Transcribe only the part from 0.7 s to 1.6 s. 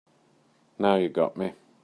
Now you got me.